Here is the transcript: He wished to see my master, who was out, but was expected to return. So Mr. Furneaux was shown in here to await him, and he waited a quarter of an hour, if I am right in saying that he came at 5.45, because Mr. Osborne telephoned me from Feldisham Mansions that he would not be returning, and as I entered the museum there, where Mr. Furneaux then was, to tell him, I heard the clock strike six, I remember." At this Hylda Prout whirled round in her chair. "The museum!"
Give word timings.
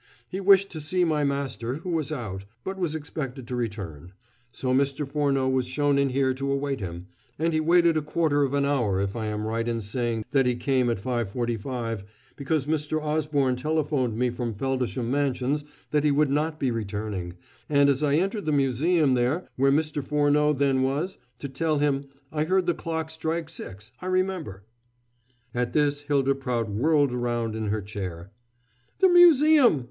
He 0.27 0.39
wished 0.41 0.71
to 0.71 0.81
see 0.81 1.03
my 1.03 1.23
master, 1.23 1.75
who 1.75 1.91
was 1.91 2.11
out, 2.11 2.45
but 2.63 2.79
was 2.79 2.95
expected 2.95 3.47
to 3.47 3.55
return. 3.55 4.13
So 4.51 4.73
Mr. 4.73 5.07
Furneaux 5.07 5.47
was 5.47 5.67
shown 5.67 5.99
in 5.99 6.09
here 6.09 6.33
to 6.33 6.51
await 6.51 6.79
him, 6.79 7.05
and 7.37 7.53
he 7.53 7.59
waited 7.59 7.95
a 7.95 8.01
quarter 8.01 8.41
of 8.41 8.55
an 8.55 8.65
hour, 8.65 8.99
if 8.99 9.15
I 9.15 9.27
am 9.27 9.45
right 9.45 9.67
in 9.67 9.79
saying 9.79 10.25
that 10.31 10.47
he 10.47 10.55
came 10.55 10.89
at 10.89 10.97
5.45, 11.03 12.01
because 12.35 12.65
Mr. 12.65 12.99
Osborne 12.99 13.55
telephoned 13.55 14.17
me 14.17 14.31
from 14.31 14.55
Feldisham 14.55 15.11
Mansions 15.11 15.63
that 15.91 16.03
he 16.03 16.09
would 16.09 16.31
not 16.31 16.59
be 16.59 16.71
returning, 16.71 17.33
and 17.69 17.87
as 17.87 18.01
I 18.01 18.15
entered 18.15 18.47
the 18.47 18.51
museum 18.51 19.13
there, 19.13 19.47
where 19.55 19.71
Mr. 19.71 20.03
Furneaux 20.03 20.53
then 20.53 20.81
was, 20.81 21.19
to 21.37 21.47
tell 21.47 21.77
him, 21.77 22.05
I 22.31 22.45
heard 22.45 22.65
the 22.65 22.73
clock 22.73 23.11
strike 23.11 23.49
six, 23.49 23.91
I 24.01 24.07
remember." 24.07 24.63
At 25.53 25.73
this 25.73 26.05
Hylda 26.09 26.33
Prout 26.39 26.71
whirled 26.71 27.13
round 27.13 27.55
in 27.55 27.67
her 27.67 27.83
chair. 27.83 28.31
"The 28.97 29.07
museum!" 29.09 29.79